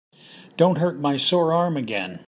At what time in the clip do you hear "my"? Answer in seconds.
0.97-1.15